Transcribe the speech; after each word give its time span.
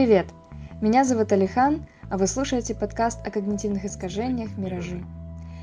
Привет! 0.00 0.28
Меня 0.80 1.04
зовут 1.04 1.30
Алихан, 1.30 1.86
а 2.10 2.16
вы 2.16 2.26
слушаете 2.26 2.74
подкаст 2.74 3.20
о 3.22 3.30
когнитивных 3.30 3.84
искажениях 3.84 4.56
«Миражи». 4.56 5.04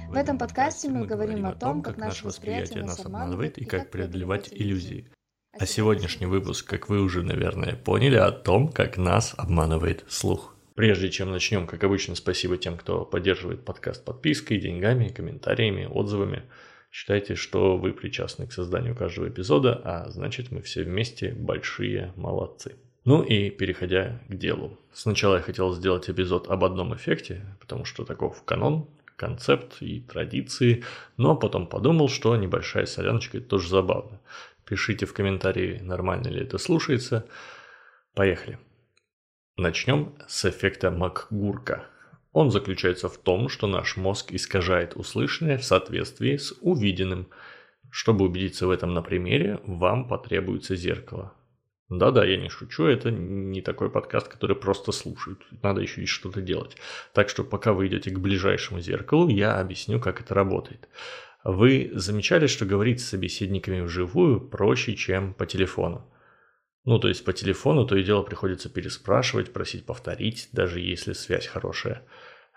В 0.10 0.14
этом 0.16 0.38
подкасте 0.38 0.90
мы 0.90 1.08
говорим 1.08 1.48
о 1.48 1.54
том, 1.54 1.82
как 1.82 1.98
наше 1.98 2.24
восприятие 2.24 2.84
нас 2.84 3.04
обманывает 3.04 3.58
и 3.58 3.66
как 3.66 3.90
преодолевать 3.90 4.50
иллюзии. 4.52 5.10
А 5.60 5.66
сегодняшний 5.66 6.28
выпуск, 6.28 6.70
как 6.70 6.88
вы 6.88 7.02
уже, 7.02 7.24
наверное, 7.24 7.76
поняли, 7.78 8.18
о 8.18 8.30
том, 8.30 8.68
как 8.68 8.98
нас 8.98 9.34
обманывает 9.36 10.06
слух. 10.08 10.56
Прежде 10.76 11.10
чем 11.10 11.32
начнем, 11.32 11.66
как 11.66 11.84
обычно, 11.84 12.14
спасибо 12.14 12.58
тем, 12.58 12.78
кто 12.78 13.06
поддерживает 13.06 13.66
подкаст 13.66 14.06
подпиской, 14.06 14.60
деньгами, 14.60 15.08
комментариями, 15.08 15.86
отзывами. 15.86 16.44
Считайте, 16.92 17.34
что 17.34 17.76
вы 17.76 17.92
причастны 17.92 18.46
к 18.46 18.54
созданию 18.54 18.96
каждого 18.96 19.30
эпизода, 19.30 19.82
а 19.84 20.12
значит 20.12 20.52
мы 20.52 20.62
все 20.62 20.84
вместе 20.84 21.32
большие 21.32 22.14
молодцы. 22.16 22.76
Ну 23.08 23.24
и 23.24 23.50
переходя 23.50 24.20
к 24.28 24.36
делу. 24.36 24.78
Сначала 24.92 25.38
я 25.38 25.42
хотел 25.42 25.72
сделать 25.72 26.10
эпизод 26.10 26.50
об 26.50 26.66
одном 26.66 26.94
эффекте, 26.94 27.42
потому 27.62 27.86
что 27.86 28.04
таков 28.04 28.44
канон, 28.44 28.90
концепт 29.16 29.78
и 29.80 30.02
традиции, 30.02 30.84
но 31.16 31.38
потом 31.38 31.68
подумал, 31.68 32.10
что 32.10 32.36
небольшая 32.36 32.86
соляночка– 32.86 33.38
это 33.40 33.48
тоже 33.48 33.70
забавно. 33.70 34.20
Пишите 34.66 35.06
в 35.06 35.14
комментарии, 35.14 35.80
нормально 35.82 36.28
ли 36.28 36.42
это 36.42 36.58
слушается. 36.58 37.26
Поехали. 38.14 38.60
Начнем 39.56 40.14
с 40.28 40.44
эффекта 40.44 40.92
МакГурка. 40.92 41.86
Он 42.34 42.52
заключается 42.52 43.08
в 43.08 43.18
том, 43.18 43.48
что 43.48 43.68
наш 43.68 43.96
мозг 43.96 44.34
искажает 44.34 44.98
услышанное 44.98 45.58
в 45.58 45.64
соответствии 45.64 46.36
с 46.36 46.54
увиденным. 46.60 47.30
Чтобы 47.90 48.26
убедиться 48.26 48.68
в 48.68 48.70
этом 48.70 48.94
на 48.94 49.02
примере, 49.02 49.62
вам 49.64 50.10
потребуется 50.10 50.76
зеркало. 50.76 51.32
Да-да, 51.90 52.26
я 52.26 52.36
не 52.36 52.50
шучу, 52.50 52.84
это 52.84 53.12
не 53.12 53.62
такой 53.62 53.90
подкаст, 53.90 54.28
который 54.28 54.58
просто 54.58 54.92
слушают. 54.92 55.40
Надо 55.64 55.82
еще 55.82 56.02
и 56.02 56.06
что-то 56.06 56.42
делать. 56.42 56.76
Так 57.14 57.30
что 57.30 57.46
пока 57.46 57.72
вы 57.72 57.88
идете 57.88 58.12
к 58.12 58.20
ближайшему 58.20 58.82
зеркалу, 58.82 59.30
я 59.30 59.58
объясню, 59.58 60.02
как 60.02 60.20
это 60.20 60.34
работает. 60.34 60.90
Вы 61.46 61.92
замечали, 61.94 62.48
что 62.48 62.66
говорить 62.66 63.00
с 63.00 63.08
собеседниками 63.08 63.80
вживую 63.80 64.42
проще, 64.42 64.96
чем 64.96 65.34
по 65.34 65.46
телефону? 65.46 66.12
Ну, 66.84 67.00
то 67.00 67.08
есть 67.08 67.24
по 67.24 67.32
телефону 67.32 67.86
то 67.86 67.96
и 67.96 68.04
дело 68.04 68.24
приходится 68.24 68.70
переспрашивать, 68.70 69.54
просить 69.54 69.86
повторить, 69.86 70.50
даже 70.52 70.82
если 70.82 71.14
связь 71.14 71.48
хорошая. 71.48 72.06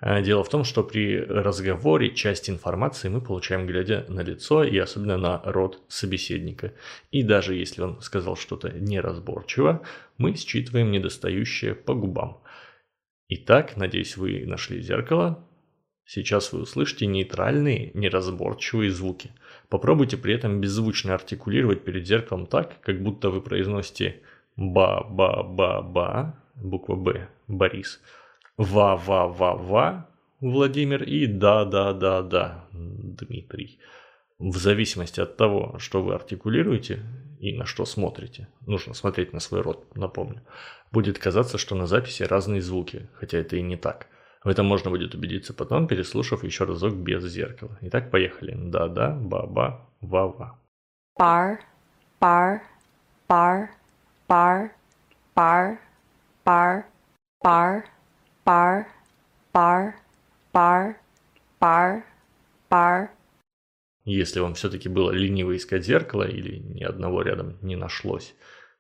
А 0.01 0.23
дело 0.23 0.43
в 0.43 0.49
том, 0.49 0.65
что 0.65 0.83
при 0.83 1.21
разговоре 1.21 2.15
часть 2.15 2.49
информации 2.49 3.11
мы 3.11 3.21
получаем, 3.21 3.67
глядя 3.67 4.07
на 4.09 4.21
лицо 4.21 4.65
и 4.65 4.77
особенно 4.79 5.19
на 5.19 5.43
рот 5.45 5.83
собеседника. 5.89 6.73
И 7.11 7.23
даже 7.23 7.55
если 7.55 7.83
он 7.83 8.01
сказал 8.01 8.35
что-то 8.35 8.71
неразборчиво, 8.71 9.83
мы 10.17 10.35
считываем 10.37 10.91
недостающее 10.91 11.75
по 11.75 11.95
губам. 11.95 12.43
Итак, 13.29 13.77
надеюсь, 13.77 14.17
вы 14.17 14.47
нашли 14.47 14.81
зеркало. 14.81 15.47
Сейчас 16.07 16.53
вы 16.53 16.63
услышите 16.63 17.07
нейтральные, 17.07 17.91
неразборчивые 17.93 18.91
звуки. 18.91 19.33
Попробуйте 19.69 20.17
при 20.17 20.35
этом 20.35 20.61
беззвучно 20.61 21.15
артикулировать 21.15 21.85
перед 21.85 22.07
зеркалом 22.07 22.47
так, 22.47 22.81
как 22.81 23.03
будто 23.03 23.29
вы 23.31 23.43
произносите 23.43 24.23
«ба-ба-ба-ба», 24.57 26.43
буква 26.57 26.97
«Б», 26.97 27.29
«Борис», 27.47 28.01
«ва-ва-ва-ва», 28.61 30.07
Владимир 30.41 31.03
и 31.03 31.27
«да-да-да-да», 31.27 32.65
Дмитрий. 32.73 33.79
В 34.39 34.57
зависимости 34.57 35.21
от 35.21 35.37
того, 35.37 35.79
что 35.79 36.03
вы 36.03 36.15
артикулируете 36.15 37.01
и 37.41 37.57
на 37.57 37.67
что 37.67 37.85
смотрите, 37.85 38.49
нужно 38.67 38.95
смотреть 38.95 39.33
на 39.33 39.41
свой 39.41 39.63
рот, 39.63 39.97
напомню, 39.97 40.43
будет 40.93 41.19
казаться, 41.19 41.59
что 41.59 41.75
на 41.75 41.87
записи 41.87 42.23
разные 42.23 42.61
звуки, 42.61 43.09
хотя 43.15 43.39
это 43.39 43.57
и 43.57 43.63
не 43.63 43.77
так– 43.77 44.07
в 44.43 44.49
этом 44.49 44.67
можно 44.67 44.91
будет 44.91 45.15
убедиться 45.15 45.53
потом, 45.53 45.87
переслушав 45.87 46.45
еще 46.45 46.65
разок 46.65 46.95
без 46.95 47.23
зеркала. 47.25 47.77
Итак, 47.83 48.11
поехали. 48.11 48.55
Да-да, 48.57 49.11
ба-ба, 49.11 49.87
ва-ва. 50.01 50.59
Бар, 51.19 51.61
бар, 52.19 52.63
бар, 53.29 53.71
бар, 54.27 54.73
бар, 55.35 55.79
бар, 56.43 56.87
бар, 57.43 57.85
бар, 58.51 58.87
бар, 59.53 59.95
бар, 60.53 60.97
бар, 61.61 62.03
бар. 62.69 63.11
Если 64.05 64.41
вам 64.41 64.55
все-таки 64.55 64.89
было 64.89 65.13
лениво 65.13 65.57
искать 65.57 65.85
зеркало 65.85 66.25
или 66.25 66.57
ни 66.59 66.83
одного 66.83 67.23
рядом 67.23 67.59
не 67.63 67.77
нашлось, 67.77 68.35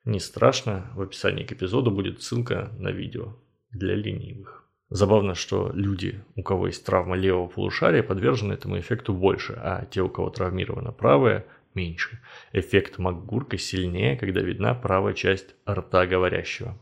не 0.04 0.18
страшно, 0.18 0.90
в 0.96 1.02
описании 1.02 1.44
к 1.44 1.52
эпизоду 1.52 1.92
будет 1.92 2.20
ссылка 2.20 2.72
на 2.78 2.90
видео 2.90 3.36
для 3.70 3.94
ленивых. 3.94 4.64
Забавно, 4.88 5.36
что 5.36 5.70
люди, 5.72 6.20
у 6.34 6.42
кого 6.42 6.66
есть 6.66 6.84
травма 6.84 7.14
левого 7.14 7.46
полушария, 7.46 8.02
подвержены 8.02 8.54
этому 8.54 8.76
эффекту 8.80 9.14
больше, 9.14 9.52
а 9.56 9.84
те, 9.84 10.00
у 10.02 10.08
кого 10.08 10.30
травмировано 10.30 10.90
правое, 10.90 11.46
меньше. 11.74 12.18
Эффект 12.52 12.98
МакГурка 12.98 13.56
сильнее, 13.56 14.16
когда 14.16 14.40
видна 14.40 14.74
правая 14.74 15.14
часть 15.14 15.54
рта 15.64 16.06
говорящего. 16.06 16.76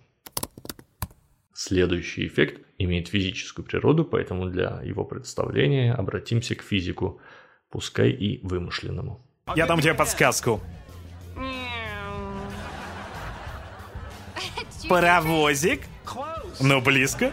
Следующий 1.61 2.29
эффект 2.29 2.61
имеет 2.79 3.09
физическую 3.09 3.67
природу, 3.67 4.05
поэтому 4.05 4.49
для 4.49 4.81
его 4.85 5.05
представления 5.05 5.93
обратимся 5.93 6.55
к 6.55 6.63
физику, 6.63 7.21
пускай 7.69 8.11
и 8.11 8.39
вымышленному. 8.47 9.27
Я 9.57 9.67
дам 9.67 9.81
тебе 9.81 9.93
подсказку. 9.93 10.61
Паровозик? 14.89 15.81
Ну, 16.61 16.81
близко. 16.81 17.33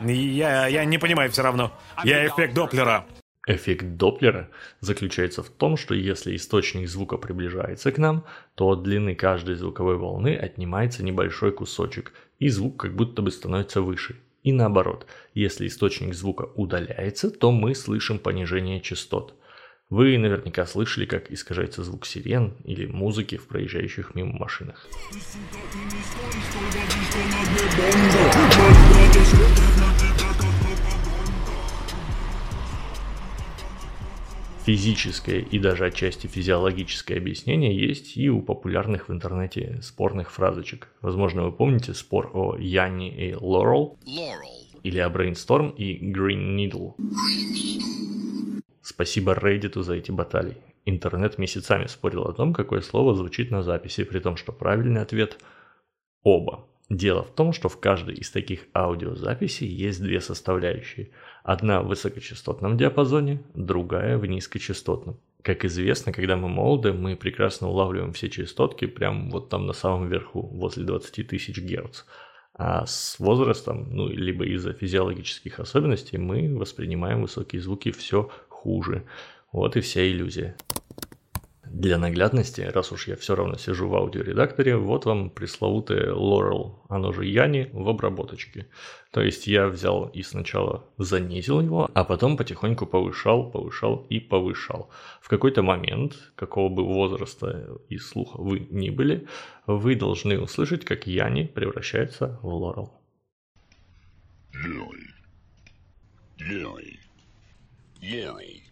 Я, 0.00 0.66
я 0.66 0.84
не 0.86 0.96
понимаю 0.96 1.30
все 1.30 1.42
равно. 1.42 1.78
Я 2.04 2.26
эффект 2.26 2.54
Доплера. 2.54 3.04
Эффект 3.46 3.96
Доплера 3.96 4.48
заключается 4.80 5.42
в 5.42 5.50
том, 5.50 5.76
что 5.76 5.94
если 5.94 6.34
источник 6.34 6.88
звука 6.88 7.18
приближается 7.18 7.92
к 7.92 7.98
нам, 7.98 8.24
то 8.54 8.68
от 8.68 8.82
длины 8.82 9.14
каждой 9.14 9.56
звуковой 9.56 9.96
волны 9.96 10.34
отнимается 10.34 11.04
небольшой 11.04 11.52
кусочек, 11.52 12.12
и 12.38 12.48
звук 12.48 12.80
как 12.80 12.94
будто 12.94 13.20
бы 13.20 13.30
становится 13.30 13.82
выше. 13.82 14.16
И 14.42 14.52
наоборот, 14.52 15.06
если 15.34 15.66
источник 15.66 16.14
звука 16.14 16.48
удаляется, 16.54 17.30
то 17.30 17.50
мы 17.50 17.74
слышим 17.74 18.18
понижение 18.18 18.80
частот. 18.80 19.34
Вы 19.90 20.16
наверняка 20.16 20.64
слышали, 20.64 21.04
как 21.04 21.30
искажается 21.30 21.84
звук 21.84 22.06
сирен 22.06 22.54
или 22.64 22.86
музыки 22.86 23.36
в 23.36 23.46
проезжающих 23.46 24.14
мимо 24.14 24.38
машинах. 24.38 24.88
Физическое 34.64 35.40
и 35.40 35.58
даже 35.58 35.84
отчасти 35.84 36.26
физиологическое 36.26 37.18
объяснение 37.18 37.76
есть 37.76 38.16
и 38.16 38.30
у 38.30 38.40
популярных 38.40 39.10
в 39.10 39.12
интернете 39.12 39.78
спорных 39.82 40.30
фразочек. 40.30 40.88
Возможно, 41.02 41.44
вы 41.44 41.52
помните 41.52 41.92
спор 41.92 42.30
о 42.32 42.56
Янни 42.56 43.10
и 43.10 43.34
Лорел, 43.34 43.98
или 44.82 44.98
о 45.00 45.10
Brainstorm 45.10 45.76
и 45.76 45.98
Green 46.10 46.56
Needle. 46.56 46.94
Спасибо 48.80 49.34
Reddit 49.34 49.82
за 49.82 49.96
эти 49.96 50.10
баталии. 50.10 50.56
Интернет 50.86 51.36
месяцами 51.36 51.86
спорил 51.86 52.22
о 52.22 52.32
том, 52.32 52.54
какое 52.54 52.80
слово 52.80 53.14
звучит 53.14 53.50
на 53.50 53.62
записи, 53.62 54.04
при 54.04 54.18
том, 54.18 54.38
что 54.38 54.52
правильный 54.52 55.02
ответ– 55.02 55.38
оба. 56.22 56.66
Дело 56.90 57.22
в 57.22 57.30
том, 57.30 57.52
что 57.52 57.68
в 57.68 57.80
каждой 57.80 58.14
из 58.14 58.30
таких 58.30 58.66
аудиозаписей 58.74 59.66
есть 59.66 60.02
две 60.02 60.20
составляющие. 60.20 61.10
Одна 61.42 61.82
в 61.82 61.88
высокочастотном 61.88 62.76
диапазоне, 62.76 63.42
другая 63.54 64.18
в 64.18 64.26
низкочастотном. 64.26 65.18
Как 65.40 65.64
известно, 65.64 66.12
когда 66.12 66.36
мы 66.36 66.48
молоды, 66.48 66.92
мы 66.92 67.16
прекрасно 67.16 67.68
улавливаем 67.68 68.12
все 68.12 68.28
частотки 68.28 68.86
прямо 68.86 69.30
вот 69.30 69.48
там 69.48 69.66
на 69.66 69.72
самом 69.72 70.08
верху, 70.08 70.42
возле 70.42 70.84
20 70.84 71.26
тысяч 71.26 71.58
Гц. 71.58 72.04
А 72.54 72.86
с 72.86 73.16
возрастом, 73.18 73.88
ну, 73.90 74.08
либо 74.08 74.44
из-за 74.46 74.74
физиологических 74.74 75.60
особенностей, 75.60 76.18
мы 76.18 76.56
воспринимаем 76.56 77.22
высокие 77.22 77.60
звуки 77.60 77.90
все 77.92 78.30
хуже. 78.48 79.04
Вот 79.52 79.76
и 79.76 79.80
вся 79.80 80.06
иллюзия. 80.06 80.56
Для 81.74 81.98
наглядности, 81.98 82.60
раз 82.60 82.92
уж 82.92 83.08
я 83.08 83.16
все 83.16 83.34
равно 83.34 83.56
сижу 83.56 83.88
в 83.88 83.96
аудиоредакторе, 83.96 84.76
вот 84.76 85.06
вам 85.06 85.28
пресловутое 85.28 86.14
Laurel, 86.14 86.76
оно 86.88 87.12
же 87.12 87.26
Яни, 87.26 87.68
в 87.72 87.88
обработочке. 87.88 88.68
То 89.10 89.20
есть 89.20 89.48
я 89.48 89.66
взял 89.66 90.06
и 90.06 90.22
сначала 90.22 90.88
занизил 90.98 91.60
его, 91.60 91.90
а 91.92 92.04
потом 92.04 92.36
потихоньку 92.36 92.86
повышал, 92.86 93.50
повышал 93.50 94.06
и 94.08 94.20
повышал. 94.20 94.88
В 95.20 95.28
какой-то 95.28 95.62
момент, 95.62 96.14
какого 96.36 96.68
бы 96.68 96.84
возраста 96.84 97.76
и 97.88 97.98
слуха 97.98 98.40
вы 98.40 98.68
ни 98.70 98.90
были, 98.90 99.26
вы 99.66 99.96
должны 99.96 100.38
услышать, 100.38 100.84
как 100.84 101.08
Яни 101.08 101.42
превращается 101.42 102.38
в 102.40 102.50
Laurel. 102.50 102.90
Яни. 106.38 107.00
Яни. 108.00 108.62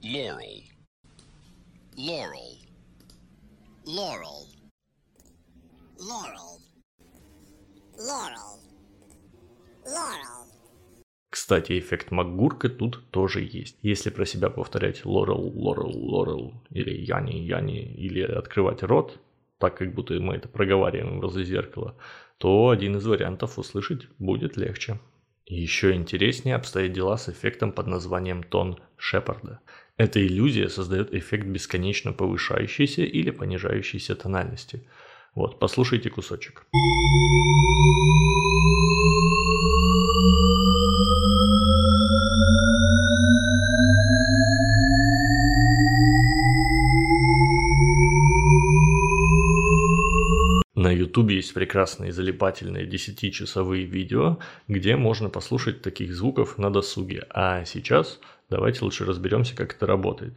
Яни. 0.00 0.69
Laurel. 0.69 0.69
Laurel. 2.06 2.56
Laurel. 3.84 4.46
Laurel. 5.98 6.58
Laurel. 7.98 8.56
Laurel. 9.84 10.46
Кстати, 11.28 11.78
эффект 11.78 12.10
Макгурка 12.10 12.70
тут 12.70 13.02
тоже 13.10 13.42
есть. 13.42 13.76
Если 13.82 14.08
про 14.08 14.24
себя 14.24 14.48
повторять 14.48 15.04
Лорел, 15.04 15.52
Лорел, 15.54 15.90
Лорел, 15.90 16.54
или 16.70 16.90
Яни, 16.90 17.34
Яни, 17.34 17.82
или 17.82 18.22
открывать 18.22 18.82
рот, 18.82 19.18
так 19.58 19.76
как 19.76 19.92
будто 19.92 20.14
мы 20.14 20.36
это 20.36 20.48
проговариваем 20.48 21.20
возле 21.20 21.44
зеркала, 21.44 21.96
то 22.38 22.70
один 22.70 22.96
из 22.96 23.06
вариантов 23.06 23.58
услышать 23.58 24.08
будет 24.18 24.56
легче. 24.56 24.98
Еще 25.44 25.92
интереснее 25.94 26.54
обстоят 26.54 26.92
дела 26.92 27.18
с 27.18 27.28
эффектом 27.28 27.72
под 27.72 27.88
названием 27.88 28.42
тон 28.42 28.78
Шепарда. 28.96 29.60
Эта 30.00 30.26
иллюзия 30.26 30.70
создает 30.70 31.12
эффект 31.12 31.44
бесконечно 31.44 32.14
повышающейся 32.14 33.02
или 33.02 33.30
понижающейся 33.30 34.14
тональности. 34.14 34.88
Вот, 35.34 35.58
послушайте 35.58 36.08
кусочек. 36.08 36.64
Ютубе 51.10 51.36
есть 51.36 51.52
прекрасные 51.54 52.12
залипательные 52.12 52.86
10-часовые 52.86 53.84
видео, 53.84 54.38
где 54.68 54.96
можно 54.96 55.28
послушать 55.28 55.82
таких 55.82 56.14
звуков 56.14 56.56
на 56.56 56.70
досуге. 56.70 57.26
А 57.30 57.64
сейчас 57.64 58.20
давайте 58.48 58.84
лучше 58.84 59.04
разберемся, 59.04 59.56
как 59.56 59.74
это 59.74 59.86
работает. 59.86 60.34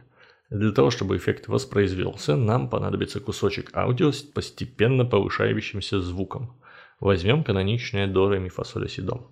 Для 0.50 0.72
того, 0.72 0.90
чтобы 0.90 1.16
эффект 1.16 1.48
воспроизвелся, 1.48 2.36
нам 2.36 2.68
понадобится 2.68 3.20
кусочек 3.20 3.70
аудио 3.74 4.10
с 4.12 4.22
постепенно 4.22 5.04
повышающимся 5.04 6.00
звуком. 6.00 6.54
Возьмем 7.00 7.44
каноничное 7.44 8.06
до, 8.06 8.28
ре, 8.28 8.40
ми, 8.40 8.48
фа, 8.48 8.64
си, 8.64 9.02
до. 9.02 9.30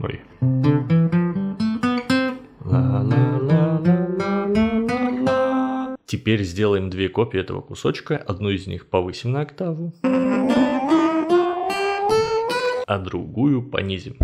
Ой. 0.00 0.20
Теперь 6.24 6.42
сделаем 6.44 6.88
две 6.88 7.10
копии 7.10 7.38
этого 7.38 7.60
кусочка. 7.60 8.16
Одну 8.16 8.48
из 8.48 8.66
них 8.66 8.88
повысим 8.88 9.32
на 9.32 9.42
октаву, 9.42 9.92
а 12.86 12.98
другую 12.98 13.62
понизим. 13.68 14.16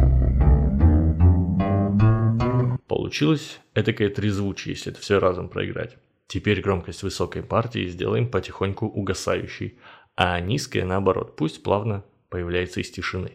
Получилось 2.88 3.60
этакое 3.74 4.08
трезвучие, 4.08 4.76
если 4.76 4.92
это 4.92 5.02
все 5.02 5.20
разом 5.20 5.50
проиграть. 5.50 5.98
Теперь 6.26 6.62
громкость 6.62 7.02
высокой 7.02 7.42
партии 7.42 7.86
сделаем 7.86 8.30
потихоньку 8.30 8.86
угасающей, 8.86 9.78
а 10.16 10.40
низкая 10.40 10.86
наоборот, 10.86 11.36
пусть 11.36 11.62
плавно 11.62 12.02
появляется 12.30 12.80
из 12.80 12.90
тишины. 12.90 13.32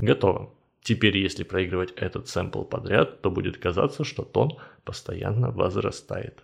Готово. 0.00 0.57
Теперь, 0.88 1.18
если 1.18 1.44
проигрывать 1.44 1.92
этот 1.96 2.28
сэмпл 2.28 2.62
подряд, 2.62 3.20
то 3.20 3.30
будет 3.30 3.58
казаться, 3.58 4.04
что 4.04 4.22
тон 4.22 4.52
постоянно 4.84 5.50
возрастает. 5.50 6.42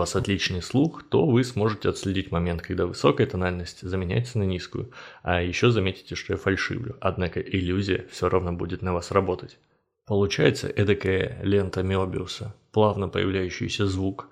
Вас 0.00 0.16
отличный 0.16 0.62
слух, 0.62 1.04
то 1.08 1.26
вы 1.26 1.44
сможете 1.44 1.90
отследить 1.90 2.32
момент, 2.32 2.62
когда 2.62 2.86
высокая 2.86 3.26
тональность 3.26 3.82
заменяется 3.82 4.38
на 4.38 4.44
низкую, 4.44 4.90
а 5.22 5.42
еще 5.42 5.70
заметите, 5.70 6.14
что 6.14 6.32
я 6.32 6.36
фальшивлю, 6.38 6.96
однако 7.00 7.40
иллюзия 7.40 8.06
все 8.10 8.28
равно 8.28 8.52
будет 8.52 8.82
на 8.82 8.92
вас 8.92 9.12
работать. 9.12 9.58
Получается 10.06 10.68
эдакая 10.68 11.38
лента 11.42 11.82
Мёбиуса, 11.82 12.54
плавно 12.72 13.08
появляющийся 13.08 13.86
звук, 13.86 14.28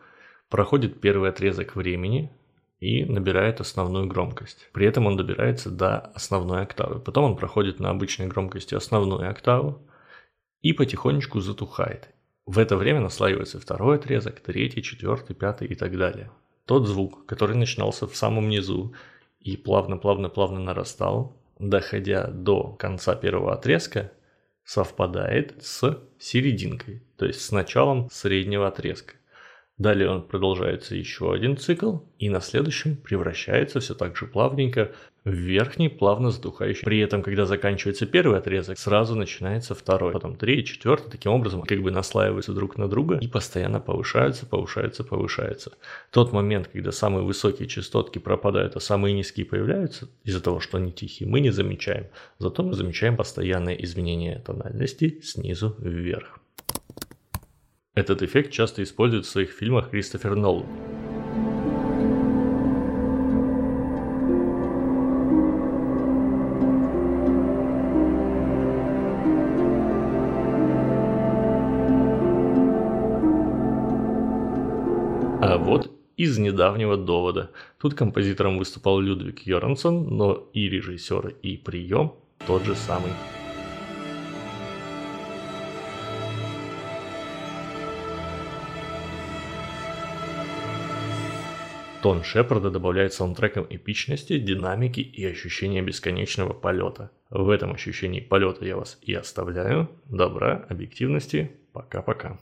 проходит 0.49 1.01
первый 1.01 1.31
отрезок 1.31 1.77
времени 1.77 2.33
и 2.81 3.05
набирает 3.05 3.61
основную 3.61 4.07
громкость. 4.07 4.71
При 4.73 4.87
этом 4.87 5.07
он 5.07 5.17
добирается 5.17 5.71
до 5.71 5.99
основной 5.99 6.63
октавы. 6.63 6.99
Потом 6.99 7.25
он 7.25 7.37
проходит 7.37 7.79
на 7.79 7.91
обычной 7.91 8.27
громкости 8.27 8.75
основную 8.75 9.31
октаву 9.31 9.87
и 10.63 10.73
потихонечку 10.73 11.41
затухает. 11.41 12.09
В 12.49 12.59
это 12.59 12.79
время 12.79 13.01
наслаивается 13.01 13.61
второй 13.61 13.97
отрезок, 13.97 14.41
третий, 14.41 14.83
четвертый, 14.83 15.37
пятый 15.37 15.69
и 15.69 15.75
так 15.75 15.99
далее. 15.99 16.31
Тот 16.65 16.87
звук, 16.87 17.27
который 17.27 17.55
начинался 17.55 18.07
в 18.07 18.17
самом 18.17 18.49
низу 18.49 18.95
и 19.39 19.55
плавно-плавно-плавно 19.59 20.59
нарастал, 20.59 21.37
доходя 21.59 22.27
до 22.29 22.73
конца 22.73 23.17
первого 23.17 23.53
отрезка, 23.53 24.13
совпадает 24.65 25.63
с 25.63 26.03
серединкой, 26.19 27.03
то 27.19 27.27
есть 27.27 27.43
с 27.43 27.53
началом 27.53 28.09
среднего 28.11 28.67
отрезка. 28.67 29.17
Далее 29.79 30.11
он 30.11 30.23
продолжается 30.23 30.97
еще 30.97 31.33
один 31.33 31.57
цикл 31.57 31.99
и 32.19 32.29
на 32.29 32.41
следующем 32.41 32.97
превращается 32.97 33.79
все 33.79 33.95
так 33.95 34.17
же 34.17 34.27
плавненько 34.27 34.91
в 35.25 35.31
верхний 35.31 35.89
плавно 35.89 36.33
затухающий. 36.33 36.85
При 36.85 36.99
этом, 36.99 37.23
когда 37.23 37.45
заканчивается 37.45 38.07
первый 38.07 38.39
отрезок, 38.39 38.77
сразу 38.77 39.15
начинается 39.15 39.77
второй, 39.77 40.13
потом 40.13 40.37
третий, 40.37 40.73
четвертый. 40.73 41.11
Таким 41.11 41.33
образом, 41.33 41.63
как 41.63 41.81
бы 41.81 41.93
наслаиваются 41.93 42.53
друг 42.53 42.77
на 42.77 42.89
друга 42.89 43.19
и 43.21 43.29
постоянно 43.29 43.79
повышаются, 43.79 44.47
повышаются, 44.47 45.05
повышаются. 45.05 45.73
Тот 46.11 46.33
момент, 46.33 46.69
когда 46.73 46.91
самые 46.91 47.25
высокие 47.25 47.69
частотки 47.69 48.19
пропадают, 48.19 48.75
а 48.75 48.81
самые 48.81 49.15
низкие 49.15 49.47
появляются 49.47 50.09
из-за 50.25 50.43
того, 50.43 50.59
что 50.59 50.79
они 50.79 50.91
тихие, 50.91 51.29
мы 51.29 51.39
не 51.41 51.51
замечаем. 51.51 52.07
Зато 52.39 52.65
мы 52.65 52.73
замечаем 52.75 53.17
постоянное 53.17 53.75
изменение 53.75 54.43
тональности 54.45 55.21
снизу 55.23 55.77
вверх. 55.79 56.41
Этот 57.99 58.23
эффект 58.23 58.53
часто 58.53 58.85
использует 58.85 59.27
в 59.27 59.29
своих 59.29 59.51
фильмах 59.51 59.91
Кристофер 59.91 60.37
Нолан. 60.37 60.67
А 75.43 75.59
вот 75.59 75.91
из 76.17 76.39
недавнего 76.39 76.97
довода. 76.97 77.51
Тут 77.81 77.95
композитором 77.95 78.59
выступал 78.59 79.01
Людвиг 79.01 79.41
Йорансон, 79.41 80.17
но 80.17 80.49
и 80.53 80.69
режиссер, 80.69 81.35
и 81.43 81.57
прием 81.57 82.13
тот 82.47 82.63
же 82.65 82.77
самый. 82.77 83.11
Тон 92.01 92.23
Шепарда 92.23 92.71
добавляет 92.71 93.13
саундтреком 93.13 93.67
эпичности, 93.69 94.39
динамики 94.39 95.01
и 95.01 95.25
ощущения 95.27 95.83
бесконечного 95.83 96.53
полета. 96.53 97.11
В 97.29 97.51
этом 97.51 97.73
ощущении 97.73 98.21
полета 98.21 98.65
я 98.65 98.77
вас 98.77 98.99
и 99.03 99.13
оставляю. 99.15 99.91
Добра, 100.05 100.65
объективности. 100.69 101.51
Пока-пока. 101.73 102.39